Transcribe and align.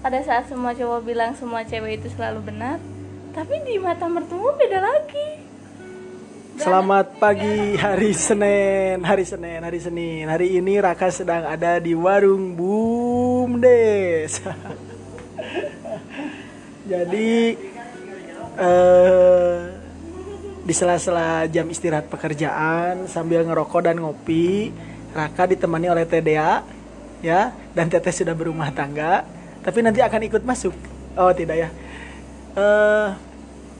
pada 0.00 0.16
saat 0.24 0.48
semua 0.48 0.72
cowok 0.72 1.00
bilang 1.04 1.36
semua 1.36 1.60
cewek 1.60 2.00
itu 2.00 2.08
selalu 2.16 2.48
benar 2.48 2.80
tapi 3.36 3.60
di 3.68 3.76
mata 3.76 4.08
mertua 4.08 4.56
beda 4.56 4.80
lagi 4.80 5.52
Selamat 6.60 7.16
pagi 7.16 7.72
hari 7.80 8.12
Senin, 8.12 9.00
hari 9.00 9.24
Senin, 9.24 9.64
hari 9.64 9.80
Senin. 9.80 10.28
Hari 10.28 10.60
ini 10.60 10.76
Raka 10.76 11.08
sedang 11.08 11.48
ada 11.48 11.80
di 11.80 11.96
warung 11.96 12.52
Bumdes. 12.52 14.44
Jadi 16.92 17.56
eh, 18.60 19.56
di 20.60 20.74
sela-sela 20.76 21.48
jam 21.48 21.64
istirahat 21.72 22.12
pekerjaan 22.12 23.08
sambil 23.08 23.40
ngerokok 23.40 23.88
dan 23.88 23.96
ngopi, 23.96 24.68
Raka 25.16 25.48
ditemani 25.48 25.88
oleh 25.88 26.04
TDA 26.04 26.60
ya 27.24 27.56
dan 27.72 27.88
Teteh 27.88 28.12
sudah 28.12 28.36
berumah 28.36 28.68
tangga, 28.76 29.24
tapi 29.70 29.86
nanti 29.86 30.02
akan 30.02 30.26
ikut 30.26 30.42
masuk. 30.42 30.74
Oh, 31.14 31.30
tidak 31.30 31.56
ya. 31.62 31.68
Eh 32.58 33.30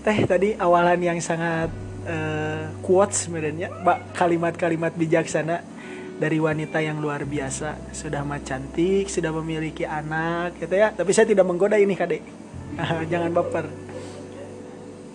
Teh 0.00 0.16
tadi 0.24 0.56
awalan 0.56 0.96
yang 0.96 1.18
sangat 1.20 1.68
eh, 2.08 2.72
quotes 2.80 3.28
sebenarnya. 3.28 3.68
Mbak 3.84 4.16
kalimat-kalimat 4.16 4.96
bijaksana 4.96 5.60
dari 6.16 6.40
wanita 6.40 6.80
yang 6.80 7.04
luar 7.04 7.28
biasa. 7.28 7.76
Sudah 7.92 8.24
mah 8.24 8.40
cantik 8.40 9.12
sudah 9.12 9.28
memiliki 9.28 9.84
anak 9.84 10.56
gitu 10.56 10.72
ya. 10.72 10.94
Tapi 10.96 11.10
saya 11.12 11.28
tidak 11.28 11.44
menggoda 11.44 11.76
ini 11.76 11.92
kadek 11.92 12.24
jangan 13.12 13.28
baper. 13.34 13.66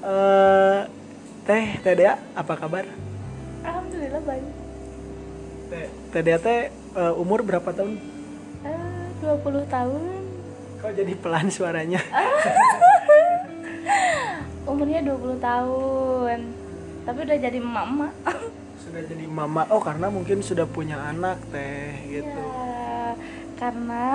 Eh, 0.06 0.80
teh 1.50 1.66
teh 1.82 1.94
Dea 1.98 2.22
apa 2.38 2.54
kabar? 2.54 2.86
Alhamdulillah 3.66 4.22
baik. 4.22 4.46
Teh 5.74 5.86
teh 6.14 6.22
Dea 6.22 6.38
teh 6.38 6.70
eh, 6.70 7.14
umur 7.18 7.42
berapa 7.42 7.74
tahun? 7.74 7.98
Eh, 8.70 9.06
20 9.24 9.66
tahun 9.66 10.25
kok 10.86 11.02
jadi 11.02 11.14
pelan 11.18 11.50
suaranya? 11.50 11.98
Umurnya 14.70 15.02
20 15.02 15.42
tahun. 15.42 16.40
Tapi 17.10 17.18
udah 17.26 17.38
jadi 17.42 17.58
emak-emak. 17.58 18.14
Sudah 18.86 19.02
jadi 19.02 19.26
mama 19.26 19.66
oh 19.74 19.82
karena 19.82 20.14
mungkin 20.14 20.46
sudah 20.46 20.70
punya 20.70 21.02
anak 21.10 21.42
teh 21.50 21.90
gitu. 22.06 22.38
Ya, 22.38 23.18
karena 23.58 24.06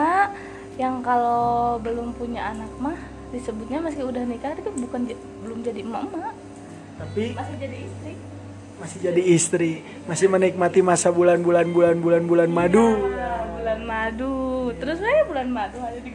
yang 0.78 1.02
kalau 1.02 1.74
belum 1.82 2.14
punya 2.14 2.54
anak 2.54 2.70
mah 2.78 2.94
disebutnya 3.34 3.82
masih 3.82 4.06
udah 4.06 4.22
nikah 4.22 4.54
itu 4.54 4.70
bukan 4.70 5.10
belum 5.42 5.66
jadi 5.66 5.82
emak-emak. 5.82 6.34
Tapi 7.02 7.34
masih 7.34 7.56
jadi 7.58 7.78
istri. 7.82 8.12
masih 8.78 8.98
jadi 9.02 9.22
istri. 9.26 9.72
Masih 10.06 10.26
menikmati 10.30 10.86
masa 10.86 11.10
bulan-bulan 11.10 11.66
bulan-bulan 11.66 12.22
bulan 12.30 12.50
madu. 12.50 13.10
Ya, 13.10 13.42
bulan 13.58 13.80
madu. 13.82 14.70
Terus 14.78 15.02
saya 15.02 15.26
bulan 15.26 15.50
madu 15.50 15.82
ada 15.82 15.98
di 15.98 16.10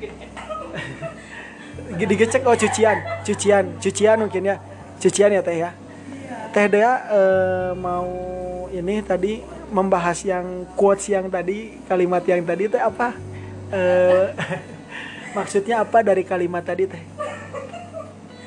digecek 1.94 2.42
oh 2.48 2.56
cucian 2.56 2.98
cucian 3.24 3.66
cucian 3.80 4.18
mungkin 4.20 4.44
ya. 4.52 4.56
Cucian 5.00 5.32
ya 5.32 5.42
teh 5.44 5.58
ya. 5.60 5.72
Teh 6.56 6.66
Dea 6.72 6.94
eh, 7.12 7.72
mau 7.76 8.08
ini 8.72 9.04
tadi 9.04 9.44
membahas 9.72 10.24
yang 10.24 10.64
quotes 10.76 11.12
yang 11.12 11.28
tadi 11.28 11.76
kalimat 11.88 12.24
yang 12.24 12.42
tadi 12.48 12.72
teh 12.72 12.80
apa? 12.80 13.12
Eh, 13.76 14.32
maksudnya 15.38 15.84
apa 15.84 16.00
dari 16.00 16.24
kalimat 16.24 16.64
tadi 16.64 16.88
teh? 16.88 17.04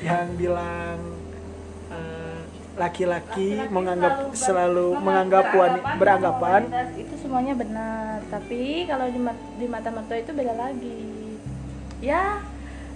Yang 0.00 0.26
bilang 0.40 0.98
eh, 1.92 2.40
laki-laki 2.80 3.68
menganggap 3.68 4.32
selalu 4.32 4.96
menganggap 5.04 5.52
wanita 5.52 5.88
beranggapan. 6.00 6.62
itu 6.96 7.14
semuanya 7.20 7.52
benar. 7.52 8.24
Tapi 8.32 8.88
kalau 8.88 9.04
di, 9.12 9.20
di 9.60 9.66
mata 9.68 9.92
mertua 9.92 10.16
itu 10.16 10.32
beda 10.32 10.54
lagi 10.56 11.07
ya 11.98 12.38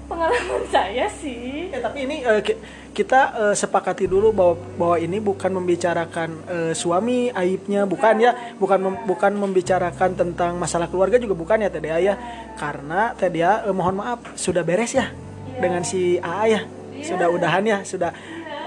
pengalaman 0.07 0.63
saya 0.69 1.07
sih 1.09 1.71
Ya, 1.73 1.81
tapi 1.81 2.05
ini 2.05 2.21
ki- 2.45 2.61
kita 2.93 3.21
eh, 3.49 3.55
sepakati 3.57 4.05
dulu 4.05 4.29
bahwa 4.31 4.55
bahwa 4.77 4.97
ini 4.99 5.17
bukan 5.19 5.49
membicarakan 5.51 6.31
eh, 6.45 6.73
suami 6.73 7.33
aibnya, 7.33 7.89
bukan 7.89 8.21
ya, 8.21 8.33
bukan 8.57 8.79
mem- 8.79 9.03
bukan 9.03 9.33
membicarakan 9.33 10.13
tentang 10.13 10.61
masalah 10.61 10.85
keluarga 10.87 11.17
juga 11.17 11.33
bukan 11.33 11.65
ya 11.65 11.73
Teh 11.73 11.81
Dea 11.81 11.97
ya. 11.99 12.15
Karena 12.55 13.17
Teh 13.17 13.33
Dea 13.33 13.65
eh, 13.65 13.73
mohon 13.73 13.97
maaf 13.97 14.37
sudah 14.37 14.61
beres 14.61 14.93
ya 14.93 15.09
dengan 15.57 15.81
si 15.83 16.21
AA 16.21 16.45
ya. 16.47 16.61
Sudah 17.01 17.33
udahan 17.33 17.65
ya, 17.65 17.79
sudah 17.83 18.13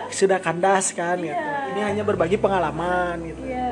sudah 0.10 0.42
kandas 0.42 0.92
kan 0.92 1.22
gitu. 1.22 1.38
Ini 1.72 1.82
hanya 1.86 2.02
berbagi 2.02 2.36
pengalaman 2.36 3.22
gitu. 3.22 3.42
iya 3.44 3.70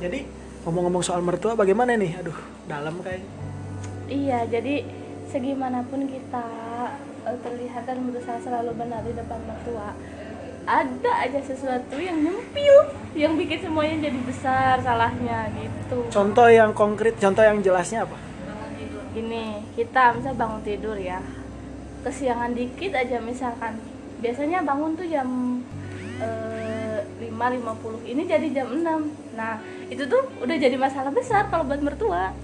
Jadi 0.00 0.24
ngomong-ngomong 0.64 1.04
soal 1.04 1.20
mertua 1.20 1.52
bagaimana 1.52 1.92
nih? 1.92 2.16
Aduh, 2.18 2.38
dalam 2.64 2.96
kayaknya. 2.98 3.28
iya 4.08 4.38
jadi 4.44 5.01
segimanapun 5.32 6.04
kita 6.04 6.46
eh, 7.24 7.38
terlihat 7.40 7.88
dan 7.88 8.04
berusaha 8.04 8.36
selalu 8.44 8.76
benar 8.76 9.00
di 9.00 9.16
depan 9.16 9.40
mertua 9.48 9.96
ada 10.62 11.12
aja 11.26 11.40
sesuatu 11.42 11.98
yang 11.98 12.22
nyempil 12.22 12.76
yang 13.18 13.34
bikin 13.34 13.66
semuanya 13.66 14.06
jadi 14.06 14.18
besar 14.22 14.78
salahnya 14.78 15.50
gitu. 15.58 16.06
Contoh 16.06 16.46
yang 16.46 16.70
konkret, 16.70 17.18
contoh 17.18 17.42
yang 17.42 17.58
jelasnya 17.64 18.06
apa? 18.06 18.18
gini 19.12 19.60
kita 19.76 20.16
misal 20.16 20.32
bangun 20.32 20.64
tidur 20.64 20.96
ya 20.96 21.20
kesiangan 22.00 22.54
dikit 22.56 22.96
aja 22.96 23.20
misalkan. 23.20 23.76
Biasanya 24.22 24.62
bangun 24.62 24.94
tuh 24.94 25.04
jam 25.10 25.28
eh, 26.22 26.62
5.50 27.20 28.06
ini 28.06 28.22
jadi 28.26 28.46
jam 28.54 28.66
6 28.70 29.36
nah 29.38 29.58
itu 29.90 30.02
tuh 30.06 30.22
udah 30.42 30.56
jadi 30.58 30.74
masalah 30.78 31.10
besar 31.14 31.50
kalau 31.50 31.66
buat 31.66 31.82
mertua 31.82 32.34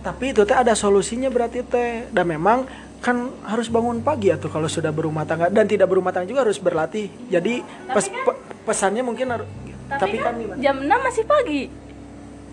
Tapi 0.00 0.32
itu 0.32 0.42
teh 0.42 0.54
ada 0.54 0.72
solusinya 0.72 1.28
berarti 1.28 1.60
teh. 1.60 2.08
Dan 2.08 2.24
memang 2.26 2.64
kan 3.00 3.16
harus 3.44 3.68
bangun 3.68 4.00
pagi 4.00 4.28
ya 4.28 4.36
tuh 4.36 4.48
kalau 4.48 4.68
sudah 4.68 4.92
berumah 4.92 5.24
tangga 5.24 5.48
dan 5.48 5.64
tidak 5.64 5.88
berumah 5.88 6.12
tangga 6.12 6.28
juga 6.28 6.44
harus 6.44 6.56
berlatih. 6.56 7.08
Jadi 7.26 7.64
pes- 7.88 8.12
pe- 8.12 8.40
pesannya 8.64 9.00
mungkin 9.00 9.28
harus 9.30 9.48
tapi, 9.90 10.22
kan, 10.22 10.38
gimana? 10.38 10.60
jam 10.62 10.76
6 10.78 10.86
masih 10.86 11.24
pagi 11.26 11.62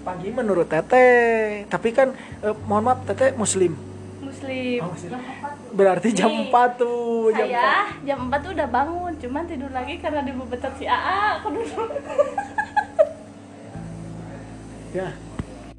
pagi 0.02 0.30
menurut 0.31 0.66
teteh. 0.66 1.68
Tapi 1.68 1.90
kan 1.91 2.16
eh, 2.41 2.56
mohon 2.63 2.84
maaf 2.84 3.03
teteh 3.03 3.35
muslim. 3.35 3.75
muslim 4.18 4.79
Oh, 4.81 4.91
muslim. 4.91 5.19
Berarti 5.68 6.09
jam 6.12 6.31
Nih, 6.31 6.47
4 6.47 6.79
tuh, 6.79 7.29
jam 7.31 7.44
saya 7.44 7.91
jam 8.02 8.18
4 8.25 8.40
tuh 8.40 8.52
udah 8.56 8.68
bangun 8.68 9.12
cuman 9.19 9.44
tidur 9.46 9.68
lagi 9.69 10.00
karena 10.00 10.24
dibebetot 10.24 10.74
si 10.75 10.88
AA 10.88 11.38
aku 11.38 11.47
dulu 11.52 11.68
4. 11.68 11.91
Ya. 14.96 15.12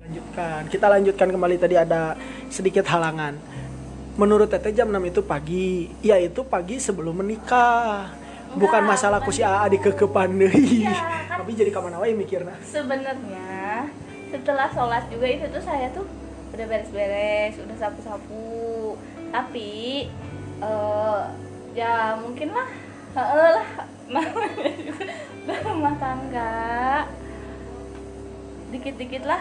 Lanjutkan. 0.08 0.60
Kita 0.72 0.86
lanjutkan 0.88 1.28
kembali 1.28 1.56
tadi 1.60 1.76
ada 1.76 2.16
sedikit 2.48 2.88
halangan. 2.88 3.36
Menurut 4.16 4.48
teteh 4.48 4.72
jam 4.72 4.88
6 4.88 5.04
itu 5.04 5.20
pagi. 5.20 5.92
Ya 6.00 6.16
itu 6.16 6.40
pagi 6.48 6.80
sebelum 6.80 7.20
menikah. 7.20 8.08
Bukan 8.56 8.80
Enggak, 8.80 8.96
masalah 8.96 9.20
ku 9.20 9.28
si 9.28 9.44
AA 9.44 9.68
dikekepan 9.76 10.32
deui. 10.32 10.88
Tapi 11.28 11.50
jadi 11.52 11.68
kamana 11.68 12.00
wae 12.00 12.16
mikirna. 12.16 12.56
sebenarnya 12.64 13.84
setelah 14.32 14.68
sholat 14.72 15.04
juga 15.12 15.28
itu 15.28 15.44
tuh 15.52 15.60
saya 15.60 15.92
tuh 15.92 16.04
udah 16.52 16.66
beres-beres 16.68 17.56
udah 17.60 17.76
sapu-sapu 17.80 18.96
tapi 19.32 20.04
eh 20.60 21.20
ya 21.72 22.12
mungkin 22.20 22.52
lah 22.52 22.68
heeh 23.16 23.48
lah 23.56 23.68
namanya 24.12 24.70
juga 24.76 25.04
udah 25.48 25.58
rumah 25.64 25.94
tangga 25.96 26.52
dikit-dikit 28.68 29.24
lah 29.24 29.40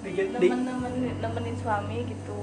Di- 0.00 0.48
nemen-nemenin 0.48 1.16
nemenin 1.20 1.56
suami 1.60 1.98
gitu. 2.08 2.38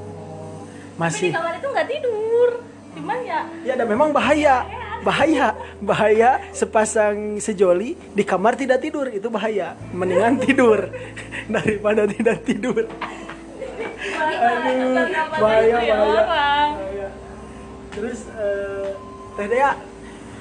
Tapi 0.68 1.02
masih. 1.02 1.30
di 1.30 1.36
kamar 1.36 1.54
itu 1.58 1.68
nggak 1.68 1.88
tidur. 1.90 2.50
Cuman 2.94 3.18
ya 3.22 3.40
ya 3.62 3.74
dan 3.74 3.88
memang 3.88 4.10
bahaya. 4.10 4.66
Bahaya. 5.02 5.54
Bahaya 5.78 6.42
sepasang 6.52 7.38
sejoli 7.38 7.94
di 8.14 8.22
kamar 8.22 8.58
tidak 8.58 8.82
tidur. 8.82 9.06
Itu 9.10 9.30
bahaya. 9.30 9.78
Mendingan 9.90 10.38
tidur 10.38 10.90
daripada 11.54 12.06
tidak 12.06 12.42
tidur. 12.42 12.86
Aduh, 13.98 15.06
bahaya, 15.38 15.76
bahaya. 15.78 15.96
Bahaya. 16.26 17.08
terus 17.90 18.30
eh, 18.30 18.90
teh 19.34 19.48
Dea 19.50 19.72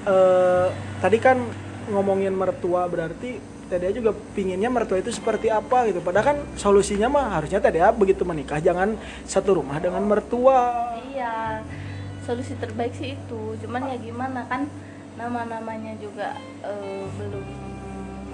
eh, 0.05 0.67
tadi 1.01 1.17
kan 1.17 1.41
ngomongin 1.89 2.33
mertua 2.33 2.85
berarti 2.85 3.41
teh 3.67 3.77
Dea 3.77 3.91
juga 3.91 4.15
pinginnya 4.31 4.71
mertua 4.71 5.03
itu 5.03 5.11
seperti 5.11 5.51
apa 5.51 5.91
gitu 5.91 5.99
padahal 5.99 6.35
kan 6.35 6.37
solusinya 6.55 7.11
mah 7.11 7.39
harusnya 7.39 7.59
teh 7.59 7.71
Dea 7.71 7.91
begitu 7.91 8.23
menikah 8.23 8.63
jangan 8.63 8.95
satu 9.27 9.59
rumah 9.59 9.77
dengan 9.83 10.03
mertua 10.07 10.95
Iya, 11.17 11.65
solusi 12.21 12.53
terbaik 12.61 12.93
sih 12.93 13.17
itu. 13.17 13.41
Cuman 13.65 13.89
ya 13.89 13.97
gimana 13.97 14.45
kan 14.45 14.69
nama-namanya 15.17 15.97
juga 15.97 16.37
eh, 16.61 17.09
belum 17.17 17.45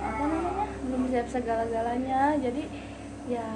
apa 0.04 0.24
namanya 0.28 0.68
belum 0.84 1.02
siap 1.08 1.28
segala-galanya. 1.32 2.36
Jadi 2.44 2.68
ya 3.32 3.48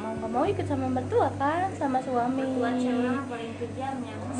mau 0.00 0.16
nggak 0.16 0.30
mau 0.32 0.44
ikut 0.48 0.64
sama 0.64 0.88
mertua 0.88 1.28
kan, 1.36 1.68
sama 1.76 2.00
suami. 2.00 2.48
Mertua 2.48 2.70
cewek 2.80 3.76
ya 3.76 3.90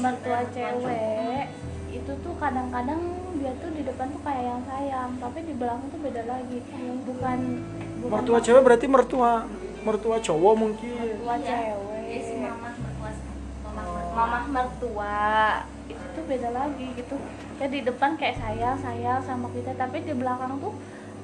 Mertua 0.00 0.40
cewek 0.49 1.44
itu 1.93 2.12
tuh 2.25 2.34
kadang-kadang 2.40 3.21
dia 3.34 3.52
tuh 3.56 3.70
di 3.70 3.82
depan 3.82 4.06
tuh 4.08 4.20
kayak 4.20 4.43
yang 4.43 4.62
sayang, 4.64 5.11
tapi 5.17 5.38
di 5.43 5.55
belakang 5.55 5.88
tuh 5.88 6.00
beda 6.00 6.23
lagi. 6.25 6.58
Bukan 7.02 7.38
bukan 8.00 8.12
mertua 8.12 8.38
cewek 8.40 8.62
berarti 8.62 8.87
mertua 8.87 9.31
mertua 9.82 10.17
cowok 10.19 10.55
mungkin. 10.55 10.93
Mertua 10.93 11.34
Iya. 11.37 11.46
cewek. 11.46 12.02
Yes, 12.08 12.29
mama 12.37 12.69
mertua 12.73 13.11
mama 13.64 13.82
mertua. 13.88 14.12
Mamah 14.12 14.44
mertua. 14.46 15.17
Itu 15.87 16.05
tuh 16.12 16.25
beda 16.25 16.49
lagi 16.50 16.87
gitu. 16.93 17.17
Ya 17.56 17.67
di 17.67 17.81
depan 17.81 18.11
kayak 18.14 18.37
sayang 18.37 18.76
sayang 18.76 19.23
sama 19.23 19.46
kita 19.50 19.73
tapi 19.73 20.02
di 20.02 20.12
belakang 20.12 20.58
tuh 20.58 20.75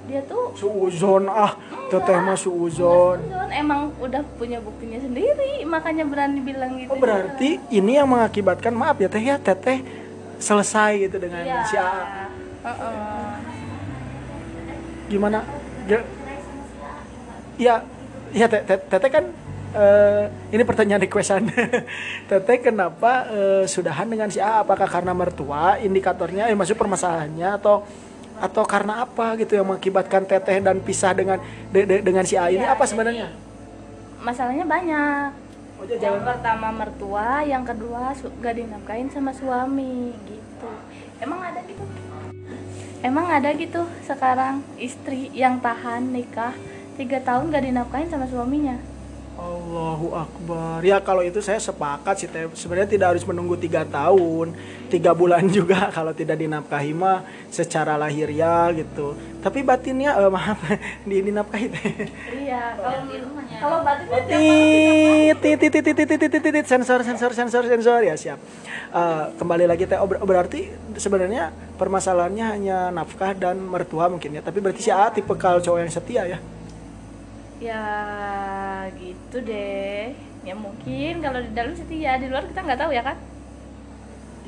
dia 0.07 0.25
tuh 0.25 0.55
suuzon. 0.55 1.27
Ah 1.27 1.53
teteh 1.89 2.17
mah 2.17 2.33
suuzon. 2.35 3.21
Suzon 3.21 3.51
emang 3.51 3.93
udah 3.99 4.23
punya 4.37 4.57
buktinya 4.59 4.97
sendiri. 4.99 5.61
Makanya 5.63 6.07
berani 6.07 6.41
bilang 6.41 6.79
gitu. 6.79 6.89
Oh 6.89 6.97
berarti 6.97 7.61
ini 7.69 7.95
yang 7.95 8.09
mengakibatkan 8.09 8.73
maaf 8.73 8.97
ya 8.97 9.09
teh 9.09 9.21
ya 9.21 9.37
teteh 9.37 9.83
selesai 10.39 10.91
gitu 11.05 11.17
dengan 11.19 11.43
iya. 11.43 11.63
si 11.67 11.77
A. 11.77 11.91
Heeh. 12.59 13.31
gimana? 15.09 15.41
Ya. 15.89 16.01
Ya 17.59 17.75
ya 18.31 18.47
Teh- 18.47 18.63
Teh- 18.63 18.85
teteh 18.87 19.11
kan 19.11 19.25
eh, 19.75 20.25
ini 20.53 20.63
pertanyaan 20.63 21.01
requestan. 21.01 21.49
Teteh 22.31 22.59
kenapa 22.61 23.27
eh, 23.29 23.65
sudahan 23.65 24.07
dengan 24.07 24.29
si 24.29 24.39
A? 24.39 24.63
Apakah 24.63 24.87
karena 24.87 25.11
mertua 25.13 25.81
indikatornya 25.81 26.47
eh 26.47 26.55
maksud 26.55 26.77
permasalahannya 26.77 27.59
atau 27.59 27.83
atau 28.39 28.63
karena 28.63 29.03
apa 29.03 29.35
gitu 29.35 29.59
yang 29.59 29.67
mengakibatkan 29.67 30.23
teteh 30.23 30.63
dan 30.63 30.79
pisah 30.79 31.11
dengan 31.11 31.43
de- 31.75 31.87
de- 31.89 32.03
dengan 32.05 32.23
si 32.23 32.39
A 32.39 32.47
ini? 32.49 32.63
Iya, 32.63 32.79
apa 32.79 32.85
sebenarnya? 32.87 33.29
masalahnya 34.19 34.67
banyak 34.67 35.31
yang 35.87 36.19
pertama 36.27 36.75
mertua 36.75 37.47
yang 37.47 37.63
kedua 37.63 38.11
gak 38.43 38.59
dinafkain 38.59 39.07
sama 39.15 39.31
suami 39.31 40.11
gitu. 40.27 40.71
Emang 41.23 41.39
ada 41.39 41.63
gitu? 41.63 41.85
Emang 42.99 43.27
ada 43.31 43.55
gitu 43.55 43.87
sekarang? 44.03 44.67
Istri 44.75 45.31
yang 45.31 45.63
tahan 45.63 46.11
nikah 46.11 46.55
tiga 46.99 47.23
tahun 47.23 47.55
gak 47.55 47.63
dinafkain 47.63 48.11
sama 48.11 48.27
suaminya 48.27 48.98
Allahu 49.39 50.19
Akbar. 50.19 50.83
Ya 50.83 50.99
kalau 50.99 51.23
itu 51.23 51.39
saya 51.39 51.63
sepakat 51.63 52.15
sih. 52.19 52.29
Sebenarnya 52.59 52.91
tidak 52.91 53.07
harus 53.15 53.23
menunggu 53.23 53.55
tiga 53.55 53.87
tahun, 53.87 54.51
tiga 54.91 55.15
bulan 55.15 55.47
juga 55.57 55.95
kalau 55.95 56.11
tidak 56.11 56.43
dinapkahi 56.43 56.91
mah 56.91 57.23
secara 57.47 57.95
lahiriah 57.95 58.75
gitu. 58.75 59.15
Tapi 59.39 59.63
batinnya 59.63 60.19
eh, 60.19 60.27
maaf 60.27 60.59
di 61.07 61.23
kah 61.23 61.61
itu? 61.63 61.79
Iya, 62.35 62.83
kalau 62.83 62.99
kalau 63.63 63.79
batinnya 63.87 64.19
titit 65.39 65.71
titit 65.71 65.85
titit 65.87 66.19
titit 66.19 66.43
titit 66.43 66.67
sensor 66.67 67.07
sensor 67.07 67.31
sensor 67.31 67.63
sensor 67.71 68.03
ya 68.03 68.19
siap. 68.19 68.43
Uh, 68.91 69.31
kembali 69.39 69.71
lagi 69.71 69.87
teh 69.87 70.01
oh, 70.01 70.09
berarti 70.09 70.67
sebenarnya 70.99 71.55
permasalahannya 71.79 72.47
hanya 72.59 72.79
nafkah 72.91 73.39
dan 73.39 73.63
mertua 73.63 74.11
mungkin 74.11 74.35
ya. 74.35 74.43
Tapi 74.43 74.59
berarti 74.59 74.83
si 74.83 74.91
A 74.91 75.07
tipe 75.15 75.31
kalau 75.39 75.63
cowok 75.63 75.79
yang 75.79 75.95
setia 75.95 76.27
ya 76.27 76.58
ya 77.59 77.83
gitu 78.95 79.37
deh. 79.43 80.15
Ya 80.47 80.55
mungkin 80.55 81.21
kalau 81.21 81.43
di 81.43 81.51
dalam 81.53 81.75
setia 81.75 82.17
di 82.17 82.27
luar 82.31 82.47
kita 82.47 82.63
nggak 82.63 82.81
tahu 82.81 82.93
ya 82.95 83.03
kan 83.05 83.19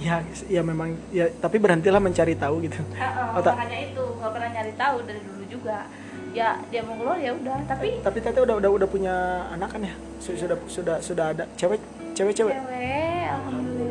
Ya, 0.01 0.25
ya 0.49 0.65
memang 0.65 0.97
ya. 1.13 1.29
Tapi 1.29 1.61
berhentilah 1.61 2.01
mencari 2.01 2.33
tahu 2.33 2.65
gitu. 2.65 2.81
Heeh, 2.97 3.37
Oh, 3.37 3.45
makanya 3.45 3.79
itu 3.85 4.01
nggak 4.17 4.33
pernah 4.33 4.49
nyari 4.49 4.73
tahu 4.73 4.97
dari 5.05 5.21
dulu 5.21 5.45
juga. 5.45 5.85
Ya 6.33 6.57
dia 6.73 6.81
mau 6.81 6.95
keluar 6.97 7.19
ya 7.21 7.35
udah 7.37 7.59
tapi 7.69 8.01
tapi 8.01 8.19
teteh 8.23 8.41
udah 8.41 8.57
udah 8.63 8.71
udah 8.81 8.89
punya 8.89 9.13
anak 9.53 9.77
kan 9.77 9.83
ya? 9.85 9.93
Su- 10.17 10.39
sudah 10.39 10.57
sudah 10.73 10.97
sudah 11.05 11.37
ada. 11.37 11.45
Cewek 11.59 11.83
cewek 12.17 12.33
cewek. 12.33 12.55
Cewek 12.55 13.25
alhamdulillah 13.29 13.90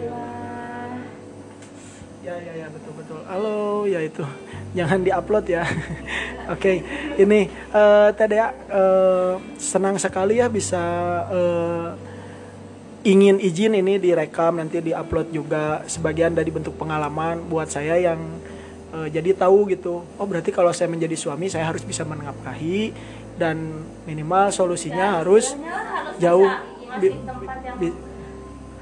ya 2.19 2.35
ya 2.35 2.53
ya 2.65 2.67
betul 2.67 2.93
betul. 2.99 3.19
Halo 3.25 3.87
ya 3.87 3.99
itu. 4.03 4.23
Jangan 4.77 4.99
diupload 5.01 5.45
ya. 5.47 5.63
Oke 6.53 6.83
ini 7.15 7.47
eh 7.49 8.09
Teh 8.17 8.27
Dea, 8.27 8.47
eh, 8.51 9.33
senang 9.57 9.95
sekali 9.97 10.41
ya 10.41 10.47
bisa 10.51 10.81
eh, 11.31 11.89
ingin 13.07 13.39
izin 13.39 13.79
ini 13.79 13.95
direkam 13.95 14.59
nanti 14.59 14.83
diupload 14.83 15.31
juga 15.31 15.81
sebagian 15.87 16.35
dari 16.35 16.51
bentuk 16.51 16.75
pengalaman 16.75 17.39
buat 17.47 17.71
saya 17.71 17.95
yang 17.95 18.19
eh, 18.93 19.07
jadi 19.09 19.33
tahu 19.39 19.71
gitu. 19.71 20.03
Oh 20.19 20.25
berarti 20.27 20.51
kalau 20.51 20.75
saya 20.75 20.91
menjadi 20.91 21.15
suami 21.15 21.47
saya 21.47 21.65
harus 21.69 21.85
bisa 21.87 22.03
menafkahi 22.03 22.91
dan 23.39 23.55
minimal 24.03 24.51
solusinya 24.51 25.23
harus 25.23 25.55
Istilahnya 25.55 25.71
harus 26.11 26.15
jauh 26.19 26.49
bisa 26.51 26.99
bi- 26.99 27.13
yang 27.15 27.77
bi- 27.79 27.97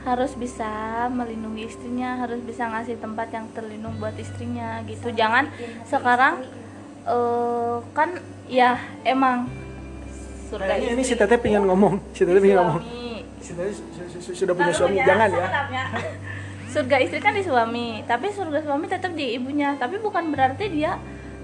harus 0.08 0.32
bisa 0.40 0.72
melindungi 1.12 1.68
istrinya 1.68 2.16
harus 2.24 2.40
bisa 2.40 2.64
ngasih 2.72 2.96
tempat 2.96 3.28
yang 3.36 3.52
terlindung 3.52 4.00
buat 4.00 4.16
istrinya 4.16 4.80
gitu. 4.88 5.12
Jangan 5.12 5.52
sekarang 5.84 6.48
eh, 7.04 7.76
kan 7.92 8.16
ya 8.48 8.80
emang. 9.04 9.52
Surga 10.48 10.80
Kayaknya 10.80 10.90
ini 10.96 11.04
si 11.04 11.14
Teteh 11.20 11.40
pengen 11.44 11.68
ngomong, 11.68 12.00
si 12.16 12.24
Teteh 12.24 12.40
pengen 12.40 12.58
ngomong. 12.64 12.80
Si 13.44 13.52
Teteh 13.52 13.76
su- 13.76 13.84
su- 13.92 14.22
su- 14.32 14.36
sudah 14.44 14.56
punya 14.56 14.72
Lalu 14.72 14.80
suami, 14.80 14.96
ya, 14.96 15.06
jangan 15.12 15.30
ya. 15.36 15.46
surga 16.68 16.96
istri 17.00 17.20
kan 17.24 17.32
di 17.32 17.44
suami 17.48 18.04
tapi 18.04 18.28
surga 18.32 18.60
suami 18.64 18.86
tetap 18.88 19.12
di 19.12 19.36
ibunya. 19.36 19.76
Tapi 19.76 20.00
bukan 20.00 20.32
berarti 20.32 20.72
dia 20.72 20.96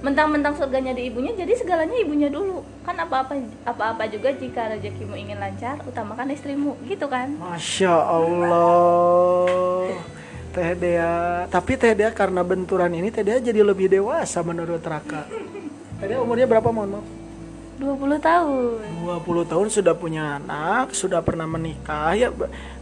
mentang-mentang 0.03 0.51
surganya 0.59 0.91
di 0.91 1.07
ibunya 1.07 1.31
jadi 1.31 1.55
segalanya 1.55 1.95
ibunya 1.95 2.27
dulu 2.27 2.59
kan 2.83 2.99
apa-apa 2.99 3.39
apa-apa 3.63 4.03
juga 4.11 4.35
jika 4.35 4.75
rezekimu 4.75 5.15
ingin 5.15 5.39
lancar 5.39 5.79
utamakan 5.87 6.35
istrimu 6.35 6.75
gitu 6.91 7.07
kan 7.07 7.31
Masya 7.39 7.95
Allah. 7.95 9.95
Teh 10.53 10.77
Dea, 10.77 11.49
tapi 11.49 11.79
Teh 11.79 11.97
Dea 11.97 12.13
karena 12.13 12.45
benturan 12.45 12.91
ini 12.93 13.09
Teh 13.09 13.25
Dea 13.25 13.41
jadi 13.41 13.65
lebih 13.65 13.89
dewasa 13.89 14.45
menurut 14.45 14.83
Raka. 14.83 15.25
Teh 15.97 16.05
Dea 16.05 16.21
umurnya 16.21 16.45
berapa 16.45 16.69
mohon 16.69 16.99
maaf? 16.99 17.07
20 17.81 18.21
tahun 18.21 18.79
20 19.01 19.49
tahun 19.49 19.67
sudah 19.73 19.97
punya 19.97 20.37
anak, 20.37 20.93
sudah 20.93 21.25
pernah 21.25 21.49
menikah 21.49 22.13
ya 22.13 22.29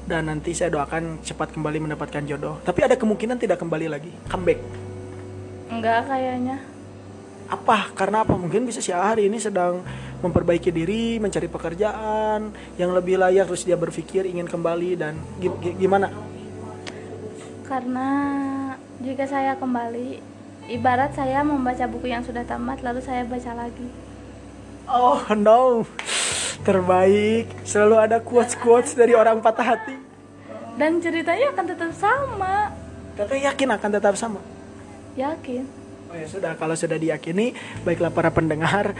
dan 0.03 0.27
nanti 0.27 0.51
saya 0.51 0.73
doakan 0.73 1.23
cepat 1.23 1.55
kembali 1.55 1.85
mendapatkan 1.85 2.27
jodoh. 2.27 2.59
Tapi 2.65 2.83
ada 2.83 2.99
kemungkinan 2.99 3.39
tidak 3.39 3.61
kembali 3.61 3.87
lagi, 3.87 4.11
comeback. 4.27 4.59
enggak 5.71 6.03
kayaknya 6.03 6.59
apa? 7.51 7.91
Karena 7.91 8.23
apa? 8.23 8.33
Mungkin 8.39 8.63
bisa 8.63 8.79
si 8.79 8.95
A 8.95 9.11
hari 9.11 9.27
ini 9.27 9.35
sedang 9.35 9.83
memperbaiki 10.23 10.71
diri 10.71 11.19
mencari 11.19 11.51
pekerjaan 11.51 12.55
yang 12.79 12.95
lebih 12.95 13.19
layak 13.19 13.51
terus 13.51 13.67
dia 13.67 13.75
berpikir 13.75 14.23
ingin 14.23 14.47
kembali 14.47 14.95
dan 14.95 15.19
gi- 15.43 15.59
gi- 15.59 15.75
gimana? 15.75 16.07
Karena 17.67 18.09
jika 19.03 19.27
saya 19.27 19.59
kembali 19.59 20.23
ibarat 20.71 21.11
saya 21.11 21.43
membaca 21.43 21.83
buku 21.91 22.07
yang 22.07 22.23
sudah 22.23 22.47
tamat 22.47 22.79
lalu 22.79 23.03
saya 23.03 23.27
baca 23.27 23.51
lagi. 23.67 23.87
Oh 24.87 25.19
no. 25.35 25.83
Terbaik. 26.63 27.51
Selalu 27.67 27.95
ada 27.99 28.17
quotes 28.23 28.55
quotes 28.55 28.95
dari 28.95 29.11
orang 29.11 29.43
patah 29.43 29.75
hati. 29.75 29.97
Dan 30.79 31.03
ceritanya 31.03 31.51
akan 31.51 31.65
tetap 31.67 31.91
sama. 31.91 32.71
Teteh 33.19 33.43
yakin 33.43 33.69
akan 33.75 33.89
tetap 33.91 34.15
sama? 34.15 34.39
Yakin 35.19 35.81
oh 36.11 36.17
ya 36.19 36.27
sudah. 36.27 36.53
Kalau 36.59 36.75
sudah 36.75 36.99
diyakini 36.99 37.55
baiklah 37.87 38.11
para 38.11 38.27
pendengar 38.27 38.91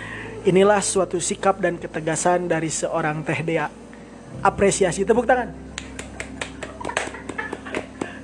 inilah 0.47 0.79
suatu 0.79 1.19
sikap 1.19 1.59
dan 1.59 1.75
ketegasan 1.75 2.47
dari 2.47 2.71
seorang 2.71 3.19
teh 3.27 3.43
dea. 3.43 3.67
Apresiasi. 4.39 5.03
Tepuk 5.03 5.27
tangan. 5.27 5.51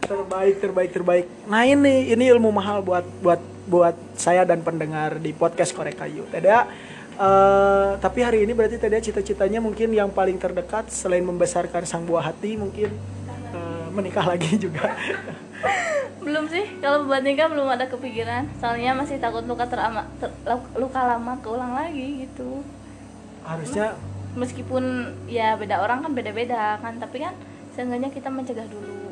Terbaik 0.07 0.55
terbaik 0.63 0.91
terbaik. 0.95 1.25
Nah 1.51 1.67
ini 1.67 2.15
ini 2.15 2.31
ilmu 2.31 2.47
mahal 2.47 2.79
buat 2.79 3.03
buat 3.19 3.41
buat 3.67 3.95
saya 4.15 4.47
dan 4.47 4.63
pendengar 4.63 5.19
di 5.19 5.35
podcast 5.35 5.75
korek 5.75 5.99
kayu. 5.99 6.23
Teh 6.31 6.39
dea 6.39 6.63
eh, 7.19 7.91
tapi 7.99 8.23
hari 8.23 8.47
ini 8.47 8.55
berarti 8.55 8.79
dea 8.79 9.03
cita-citanya 9.03 9.59
mungkin 9.59 9.91
yang 9.91 10.07
paling 10.15 10.39
terdekat 10.39 10.87
selain 10.87 11.27
membesarkan 11.27 11.83
sang 11.83 12.07
buah 12.07 12.31
hati 12.31 12.55
mungkin 12.55 12.87
eh, 13.51 13.87
menikah 13.91 14.23
lagi 14.23 14.55
juga 14.55 14.95
belum 16.27 16.51
sih 16.51 16.83
kalau 16.83 17.07
buat 17.07 17.23
nikah 17.23 17.47
belum 17.47 17.71
ada 17.71 17.87
kepikiran. 17.87 18.51
Soalnya 18.59 18.91
masih 18.91 19.15
takut 19.23 19.47
luka 19.47 19.63
terama 19.71 20.03
ter- 20.19 20.35
luka 20.75 20.99
lama 20.99 21.39
keulang 21.39 21.71
lagi 21.71 22.27
gitu. 22.27 22.61
Harusnya 23.47 23.95
meskipun 24.35 25.15
ya 25.31 25.55
beda 25.55 25.79
orang 25.79 26.03
kan 26.03 26.11
beda-beda 26.11 26.77
kan 26.83 26.99
tapi 26.99 27.23
kan 27.23 27.33
seenggaknya 27.73 28.11
kita 28.11 28.27
mencegah 28.27 28.67
dulu. 28.67 29.07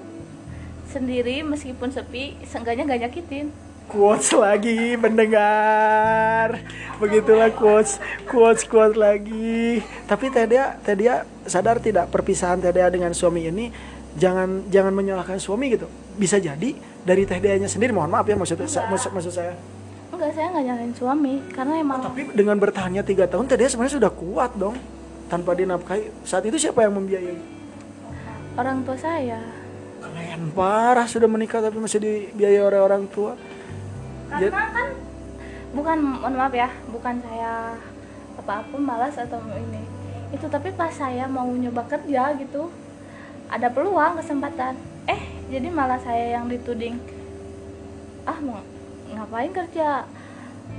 Sendiri 0.91 1.41
meskipun 1.47 1.95
sepi 1.95 2.35
seenggaknya 2.43 2.83
gak 2.83 3.07
nyakitin. 3.07 3.49
Quotes 3.85 4.33
lagi 4.33 4.97
mendengar. 4.97 6.59
Begitulah 6.99 7.53
quotes 7.55 8.01
quotes 8.27 8.67
quotes 8.67 8.97
lagi. 8.99 9.79
Tapi 10.09 10.33
Teh 10.33 10.45
Dea 10.49 11.23
sadar 11.45 11.79
tidak 11.79 12.11
perpisahan 12.11 12.59
Dea 12.59 12.89
dengan 12.91 13.13
suami 13.13 13.47
ini? 13.47 13.69
Jangan 14.17 14.67
jangan 14.73 14.93
menyalahkan 14.95 15.37
suami 15.37 15.75
gitu. 15.75 15.85
Bisa 16.17 16.41
jadi 16.41 16.94
dari 17.05 17.23
Teh 17.23 17.37
Deanya 17.37 17.69
sendiri 17.69 17.93
mohon 17.93 18.09
maaf 18.09 18.25
ya 18.25 18.33
maksud 18.33 18.57
sa- 18.65 18.89
maksud, 18.89 19.13
maksud 19.13 19.31
saya. 19.31 19.53
Enggak 20.09 20.31
saya 20.33 20.47
nggak 20.49 20.65
nyalain 20.65 20.93
suami 20.97 21.33
karena 21.53 21.73
emang 21.77 22.01
tapi 22.01 22.25
dengan 22.33 22.57
bertahannya 22.57 23.05
tiga 23.05 23.29
tahun 23.29 23.45
Teh 23.45 23.57
Dea 23.61 23.69
sebenarnya 23.69 24.01
sudah 24.01 24.11
kuat 24.11 24.51
dong 24.57 24.75
tanpa 25.29 25.53
dinafkahi. 25.53 26.25
Saat 26.25 26.49
itu 26.49 26.57
siapa 26.57 26.81
yang 26.81 26.97
membiayai? 26.97 27.37
Orang 28.57 28.81
tua 28.81 28.97
saya. 28.97 29.37
Keren 30.01 30.49
parah 30.53 31.05
sudah 31.05 31.29
menikah 31.29 31.61
tapi 31.61 31.77
masih 31.77 32.01
dibiayai 32.01 32.61
oleh 32.65 32.79
orang 32.81 33.05
tua. 33.05 33.37
Karena 34.25 34.65
kan 34.73 34.87
bukan 35.77 35.97
mohon 36.01 36.33
maaf 36.33 36.53
ya 36.57 36.69
bukan 36.89 37.21
saya 37.21 37.77
apa-apa 38.41 38.75
malas 38.81 39.13
atau 39.21 39.37
ini. 39.53 39.83
Itu 40.33 40.49
tapi 40.49 40.73
pas 40.73 40.89
saya 40.89 41.29
mau 41.29 41.45
nyoba 41.53 41.85
kerja 41.85 42.33
gitu 42.41 42.73
ada 43.45 43.69
peluang 43.69 44.17
kesempatan 44.17 44.73
jadi 45.49 45.67
malah 45.69 46.01
saya 46.01 46.39
yang 46.39 46.49
dituding 46.49 46.97
ah 48.25 48.37
mau 48.41 48.61
ngapain 49.13 49.53
kerja 49.53 50.03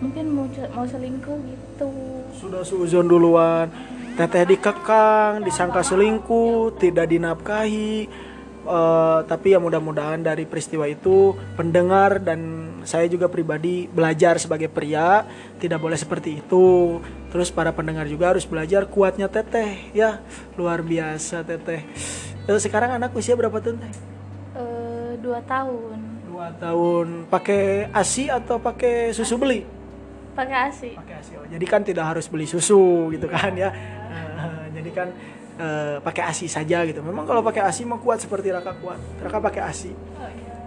mungkin 0.02 0.24
mau 0.34 0.46
mau 0.74 0.84
selingkuh 0.84 1.38
gitu 1.46 1.90
Sudah 2.36 2.60
suzon 2.66 3.08
duluan. 3.08 3.70
Teteh 4.16 4.48
dikekang, 4.48 5.44
disangka 5.44 5.80
selingkuh, 5.84 6.76
tidak 6.80 7.08
dinafkahi. 7.08 8.08
Eh, 8.66 9.20
tapi 9.30 9.54
ya 9.54 9.62
mudah-mudahan 9.62 10.26
dari 10.26 10.42
peristiwa 10.42 10.90
itu 10.90 11.38
pendengar 11.54 12.18
dan 12.18 12.66
saya 12.82 13.06
juga 13.06 13.30
pribadi 13.30 13.86
belajar 13.86 14.42
sebagai 14.42 14.66
pria 14.66 15.22
tidak 15.62 15.78
boleh 15.78 15.94
seperti 15.94 16.42
itu. 16.42 16.98
Terus 17.30 17.54
para 17.54 17.70
pendengar 17.70 18.10
juga 18.10 18.34
harus 18.34 18.42
belajar 18.42 18.90
kuatnya 18.90 19.30
teteh 19.30 19.94
ya 19.94 20.18
luar 20.58 20.82
biasa 20.82 21.46
teteh. 21.46 21.86
Eh, 22.50 22.58
sekarang 22.58 22.98
anak 22.98 23.14
usia 23.14 23.38
berapa 23.38 23.62
tahun 23.62 23.78
teh? 23.78 24.15
Dua 25.18 25.40
tahun. 25.42 25.98
Dua 26.26 26.46
tahun. 26.54 27.06
Pakai 27.26 27.88
asi 27.90 28.28
atau 28.28 28.56
pakai 28.58 29.10
susu 29.10 29.36
beli? 29.36 29.64
pakai 30.36 30.68
asi. 30.68 30.92
Pakai 30.92 31.16
asi. 31.16 31.32
Oh, 31.32 31.48
jadi 31.48 31.64
kan 31.64 31.80
tidak 31.80 32.12
harus 32.12 32.28
beli 32.28 32.44
susu 32.44 33.08
gitu 33.08 33.24
kan 33.24 33.56
ya. 33.56 33.72
Eh, 33.72 34.64
jadi 34.76 34.90
kan 34.92 35.08
eh, 35.56 35.96
pakai 35.98 36.28
asi 36.28 36.44
saja 36.44 36.84
gitu. 36.84 37.00
Memang 37.00 37.24
kalau 37.24 37.40
pakai 37.40 37.64
asi 37.64 37.88
mah 37.88 37.96
kuat 37.96 38.20
seperti 38.20 38.52
raka 38.52 38.76
kuat. 38.76 39.00
Raka 39.16 39.40
pakai 39.40 39.62
asi. 39.64 39.96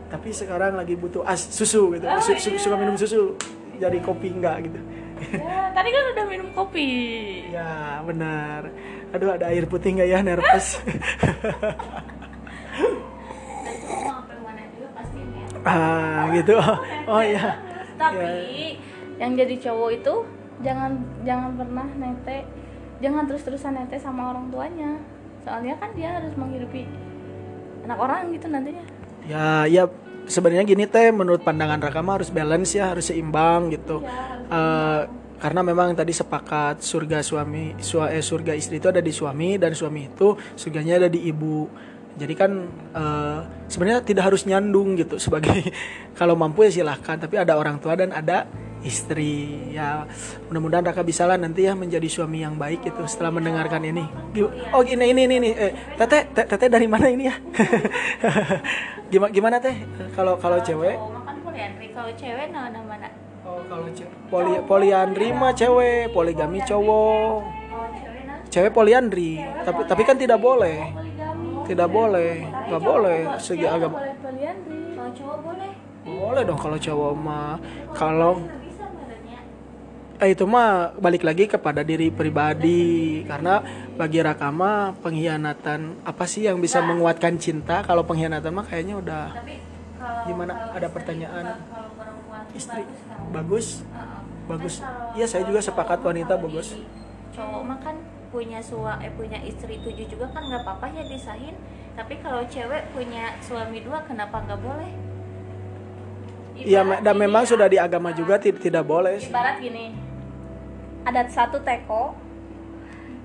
Tapi 0.09 0.33
sekarang 0.33 0.73
lagi 0.73 0.97
butuh 0.97 1.21
as 1.21 1.37
susu 1.53 1.93
gitu. 1.93 2.01
Su- 2.17 2.41
su- 2.41 2.57
suka 2.57 2.75
minum 2.75 2.97
susu. 2.97 3.37
Jadi 3.77 4.01
kopi 4.01 4.33
enggak 4.33 4.65
gitu. 4.65 4.81
Ya, 5.37 5.69
tadi 5.69 5.89
kan 5.93 6.03
udah 6.17 6.25
minum 6.25 6.49
kopi. 6.49 6.89
Ya 7.53 8.01
benar. 8.01 8.73
Aduh 9.09 9.37
ada 9.37 9.53
air 9.53 9.69
putih 9.69 9.93
nggak 9.95 10.09
ya 10.09 10.19
nervous 10.19 10.67
Dan 13.59 13.75
cowok 13.79 14.01
mau 14.01 14.13
sampai 14.17 14.37
mana 14.41 14.61
juga 14.73 14.87
pasti 14.93 15.19
net. 15.23 15.45
Ah 15.65 16.29
gitu. 16.31 16.55
Oh 17.07 17.23
ya 17.35 17.69
tapi 17.99 18.79
yang 19.19 19.35
jadi 19.35 19.55
cowok 19.59 19.89
itu 19.99 20.13
jangan 20.63 21.03
jangan 21.27 21.51
pernah 21.59 21.87
nete 21.99 22.47
jangan 23.03 23.27
terus 23.27 23.43
terusan 23.43 23.75
nete 23.75 23.99
sama 23.99 24.31
orang 24.31 24.47
tuanya. 24.47 24.95
Soalnya 25.43 25.75
kan 25.79 25.91
dia 25.95 26.19
harus 26.19 26.31
menghidupi 26.39 26.87
anak 27.83 27.99
orang 27.99 28.31
gitu 28.31 28.47
nantinya. 28.47 28.83
Ya 29.27 29.67
ya 29.67 29.83
sebenarnya 30.27 30.63
gini 30.63 30.87
teh 30.87 31.11
menurut 31.11 31.43
pandangan 31.43 31.79
Raka 31.79 31.99
mah 31.99 32.23
harus 32.23 32.31
balance 32.31 32.75
ya 32.75 32.95
harus 32.95 33.11
seimbang 33.11 33.71
gitu. 33.75 34.03
Eh, 34.47 35.01
karena 35.39 35.63
memang 35.63 35.95
tadi 35.95 36.11
sepakat 36.11 36.83
surga 36.83 37.23
suami 37.23 37.79
sua, 37.79 38.11
eh, 38.11 38.19
surga 38.19 38.51
istri 38.59 38.83
itu 38.83 38.91
ada 38.91 38.99
di 38.99 39.15
suami 39.15 39.55
dan 39.55 39.71
suami 39.71 40.11
itu 40.11 40.35
surganya 40.59 40.99
ada 40.99 41.07
di 41.07 41.31
ibu 41.31 41.71
jadi 42.19 42.33
kan 42.35 42.51
eh, 42.91 43.39
sebenarnya 43.71 44.03
tidak 44.03 44.23
harus 44.27 44.43
nyandung 44.43 44.99
gitu. 44.99 45.15
Sebagai 45.23 45.71
kalau 46.19 46.35
mampu 46.35 46.67
ya 46.67 46.71
silahkan. 46.83 47.15
Tapi 47.15 47.39
ada 47.39 47.55
orang 47.55 47.79
tua 47.79 47.95
dan 47.95 48.11
ada 48.11 48.43
istri. 48.83 49.71
Ya 49.71 50.03
mudah-mudahan 50.51 50.83
Raka 50.83 51.01
bisa 51.07 51.23
lah 51.23 51.39
nanti 51.39 51.63
ya 51.63 51.79
menjadi 51.79 52.05
suami 52.11 52.43
yang 52.43 52.59
baik 52.59 52.83
gitu 52.83 53.07
setelah 53.07 53.31
mendengarkan 53.39 53.79
ini. 53.87 54.03
Oh 54.75 54.83
ini 54.83 55.15
ini 55.15 55.21
ini, 55.23 55.35
ini. 55.39 55.49
Eh, 55.55 55.71
teteh 55.95 56.27
te- 56.35 56.47
teteh 56.47 56.67
dari 56.67 56.87
mana 56.91 57.07
ini 57.07 57.31
ya? 57.31 57.35
Gimana 59.11 59.31
gimana 59.31 59.55
teh? 59.63 59.75
Kalau 60.13 60.35
kalau 60.35 60.59
cewek. 60.59 60.99
Kalau 61.99 62.15
cewek 62.15 62.47
nah 62.55 62.71
mana? 62.71 63.11
oh 63.43 63.59
kalau 63.67 63.87
cewek 63.91 64.13
poli 64.31 64.53
poliandri 64.63 65.35
mah 65.35 65.51
cewek. 65.51 66.11
Poligami 66.15 66.63
cowok. 66.63 67.43
Kalau 67.43 67.87
cewek 68.47 68.71
poliandri. 68.71 69.43
Tapi 69.67 69.81
tapi 69.83 70.01
kan 70.07 70.15
tidak 70.15 70.39
boleh. 70.39 71.08
Tidak 71.69 71.87
boleh. 71.87 72.41
Nggak 72.41 72.81
boleh 72.81 73.19
segi 73.37 73.65
agama. 73.69 74.01
Boleh 74.01 74.17
poliandri 74.17 74.81
Kalau 74.97 75.11
cowok 75.13 75.37
boleh. 75.45 75.71
boleh 76.03 76.41
dong 76.41 76.59
kalau 76.59 76.77
cowok 76.77 77.13
mah. 77.13 77.53
Kalau 77.93 78.33
eh, 80.19 80.29
itu 80.33 80.43
mah 80.43 80.91
balik 80.97 81.23
lagi 81.23 81.45
kepada 81.45 81.85
diri 81.85 82.09
pribadi. 82.09 83.21
Karena 83.23 83.61
bagi 83.93 84.19
Rakama 84.19 84.97
pengkhianatan 84.99 86.03
apa 86.03 86.25
sih 86.25 86.49
yang 86.49 86.57
bisa 86.57 86.81
menguatkan 86.81 87.37
cinta? 87.37 87.85
Kalau 87.85 88.01
pengkhianatan 88.03 88.51
mah 88.51 88.65
kayaknya 88.65 88.95
udah 88.97 89.23
Tapi 89.31 89.55
kalau 89.99 90.25
Gimana? 90.25 90.51
kalau 90.57 90.75
Ada 90.75 90.87
pertanyaan? 90.89 91.45
Kalau 91.45 91.89
perempuan 91.93 92.43
istri. 92.57 92.83
bagus 92.83 92.97
kan? 93.05 93.29
bagus. 93.29 93.67
Bagus. 94.49 94.75
Iya 95.13 95.25
saya 95.29 95.45
juga 95.45 95.61
sepakat 95.61 96.01
wanita 96.01 96.33
bagus. 96.35 96.73
Cowok 97.31 97.61
mah 97.63 97.77
kan 97.79 97.95
punya 98.29 98.61
sua 98.61 99.01
eh 99.01 99.11
punya 99.13 99.41
istri 99.41 99.81
tujuh 99.81 100.05
juga 100.05 100.29
kan 100.31 100.45
nggak 100.45 100.61
apa-apa 100.65 100.85
ya 100.93 101.03
disahin. 101.05 101.57
Tapi 101.97 102.21
kalau 102.23 102.45
cewek 102.47 102.93
punya 102.95 103.35
suami 103.43 103.83
dua 103.83 104.05
kenapa 104.07 104.39
nggak 104.45 104.61
boleh? 104.61 104.91
Iya, 106.59 106.99
dan 106.99 107.15
memang 107.15 107.47
ya, 107.47 107.55
sudah 107.55 107.67
di 107.71 107.79
agama 107.79 108.11
juga 108.11 108.35
ti- 108.35 108.51
tidak 108.51 108.83
boleh. 108.83 109.15
sih. 109.15 109.31
ibarat 109.31 109.63
gini 109.63 109.95
ada 111.07 111.23
satu 111.31 111.63
teko 111.63 112.11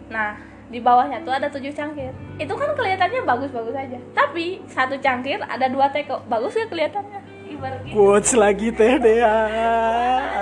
nah 0.07 0.39
di 0.71 0.79
bawahnya 0.79 1.19
tuh 1.27 1.35
ada 1.35 1.51
tujuh 1.51 1.75
cangkir 1.75 2.15
itu 2.39 2.55
kan 2.55 2.71
kelihatannya 2.79 3.27
bagus-bagus 3.27 3.75
aja 3.75 3.99
tapi 4.15 4.63
satu 4.71 4.95
cangkir 5.03 5.43
ada 5.43 5.67
dua 5.67 5.91
teko 5.91 6.23
bagus 6.31 6.55
gak 6.55 6.71
kelihatannya 6.71 7.21
Ibarat 7.45 7.81
gitu. 7.85 7.93
Quotes 7.93 8.33
lagi 8.35 8.73
teh 8.73 8.97
Dea. 8.99 9.37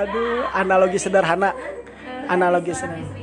Aduh, 0.01 0.47
analogi 0.55 1.03
sederhana. 1.03 1.51
Analogi 2.31 2.73
Seorang 2.73 2.95
sederhana. 2.95 3.22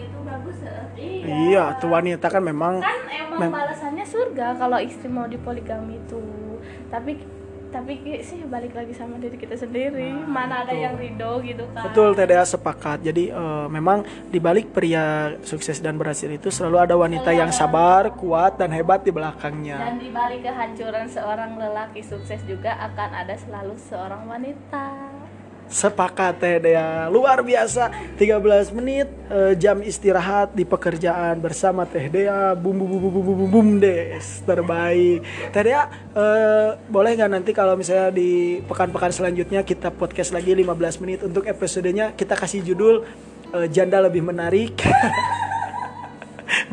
Iya, 1.30 1.64
tuh 1.78 1.90
wanita 1.94 2.28
kan 2.28 2.42
memang 2.42 2.82
kan 2.82 3.00
emang 3.08 3.40
Mem- 3.40 3.54
balasannya 3.54 4.06
surga 4.06 4.58
kalau 4.58 4.78
istri 4.82 5.08
mau 5.08 5.30
dipoligami 5.30 6.02
itu 6.02 6.22
tapi 6.90 7.22
tapi 7.70 8.02
sih 8.26 8.42
balik 8.50 8.74
lagi 8.74 8.98
sama 8.98 9.22
diri 9.22 9.38
kita 9.38 9.54
sendiri. 9.54 10.10
Mana 10.26 10.66
ada 10.66 10.74
yang 10.74 10.98
ridho 10.98 11.38
gitu 11.46 11.70
kan. 11.70 11.86
Betul 11.86 12.18
Teh 12.18 12.26
Dea 12.26 12.42
sepakat. 12.42 13.06
Jadi 13.06 13.30
eh, 13.30 13.66
memang 13.70 14.02
di 14.26 14.42
balik 14.42 14.74
pria 14.74 15.38
sukses 15.46 15.78
dan 15.78 15.94
berhasil 15.94 16.26
itu 16.26 16.50
selalu 16.50 16.78
ada 16.90 16.96
wanita 16.98 17.30
yang 17.30 17.54
sabar, 17.54 18.10
kuat 18.18 18.58
dan 18.58 18.74
hebat 18.74 19.06
di 19.06 19.14
belakangnya. 19.14 19.78
dan 19.78 20.02
di 20.02 20.10
balik 20.10 20.42
kehancuran 20.42 21.06
seorang 21.06 21.62
lelaki 21.62 22.02
sukses 22.02 22.42
juga 22.50 22.74
akan 22.74 23.10
ada 23.14 23.38
selalu 23.38 23.78
seorang 23.78 24.26
wanita 24.26 25.09
Sepakat 25.70 26.42
Teh 26.42 26.58
Dea. 26.58 27.06
Luar 27.14 27.46
biasa. 27.46 27.94
13 28.18 28.74
menit 28.74 29.06
eh, 29.30 29.54
jam 29.54 29.78
istirahat 29.86 30.58
di 30.58 30.66
pekerjaan 30.66 31.38
bersama 31.38 31.86
Teh 31.86 32.10
Dea. 32.10 32.58
Bum 32.58 32.74
bum 32.74 32.90
bum 32.90 33.02
bum 33.14 33.24
bum 33.24 33.50
bum, 33.54 33.68
des. 33.78 34.42
Terbaik. 34.50 35.22
Teh 35.54 35.62
Dea, 35.62 35.86
eh, 36.18 36.70
boleh 36.90 37.14
nggak 37.14 37.30
nanti 37.30 37.52
kalau 37.54 37.78
misalnya 37.78 38.10
di 38.10 38.58
pekan-pekan 38.66 39.14
selanjutnya 39.14 39.62
kita 39.62 39.94
podcast 39.94 40.34
lagi 40.34 40.58
15 40.58 41.02
menit 41.06 41.22
untuk 41.22 41.46
episodenya 41.46 42.18
kita 42.18 42.34
kasih 42.34 42.66
judul 42.66 43.06
eh, 43.54 43.70
Janda 43.70 44.02
lebih 44.02 44.26
menarik. 44.26 44.74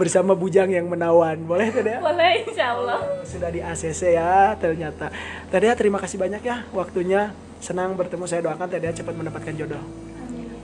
bersama 0.00 0.32
bujang 0.32 0.72
yang 0.72 0.88
menawan. 0.88 1.36
Boleh 1.44 1.68
Teh 1.68 1.84
Dea? 1.84 2.00
boleh 2.00 2.48
insya 2.48 2.72
Allah 2.72 3.00
sudah 3.28 3.52
di 3.52 3.60
ACC 3.60 4.16
ya 4.16 4.56
ternyata. 4.56 5.12
Teh 5.52 5.58
Dea 5.60 5.76
terima 5.76 6.00
kasih 6.00 6.16
banyak 6.16 6.40
ya 6.40 6.64
waktunya. 6.72 7.32
Senang 7.58 7.94
bertemu 7.94 8.24
saya 8.24 8.40
doakan 8.42 8.66
Teh 8.66 8.78
Dea 8.78 8.92
cepat 8.92 9.14
mendapatkan 9.14 9.52
jodoh. 9.52 9.80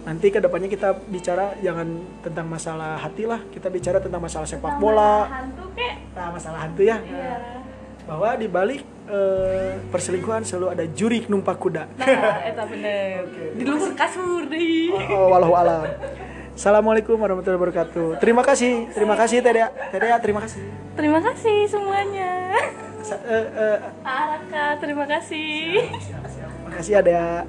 Nanti 0.03 0.29
ke 0.29 0.43
depannya 0.43 0.67
kita 0.67 0.99
bicara 1.07 1.55
jangan 1.63 1.87
tentang 2.21 2.47
masalah 2.47 2.99
hati 2.99 3.23
lah, 3.23 3.39
kita 3.49 3.71
bicara 3.71 4.03
tentang 4.03 4.19
masalah 4.19 4.43
sepak 4.45 4.75
bola, 4.77 5.31
hantu 5.31 5.71
kek 5.73 5.95
nah, 6.11 6.27
masalah 6.29 6.59
hantu 6.61 6.83
ya. 6.83 6.99
Bahwa 8.03 8.35
di 8.35 8.51
balik 8.51 8.83
eh, 9.07 9.79
perselingkuhan 9.89 10.43
selalu 10.43 10.75
ada 10.75 10.85
juri 10.91 11.23
numpak 11.31 11.55
kuda. 11.55 11.87
nah 11.95 12.07
eta 12.51 12.67
bener 12.67 13.31
di 13.55 13.63
luhur 13.63 13.95
kasur 13.95 14.43
deh 14.51 14.91
Oh, 15.07 15.31
walau 15.31 15.55
alam. 15.55 15.87
Assalamualaikum 16.53 17.15
warahmatullahi 17.17 17.63
wabarakatuh. 17.63 18.19
Terima 18.19 18.43
kasih, 18.43 18.91
terima 18.91 19.15
kasih 19.15 19.39
Teh 19.39 19.55
Dea. 19.55 19.71
Teh 19.71 19.99
Dea, 20.03 20.19
terima 20.19 20.43
kasih. 20.43 20.67
terima 20.93 21.23
kasih 21.23 21.59
semuanya 21.65 22.53
Sa- 23.01 23.23
eh, 23.25 23.47
eh, 23.49 23.79
Araka 24.05 24.77
terima 24.77 25.07
kasih 25.09 25.89
Makasih 26.73 27.05
ada. 27.05 27.45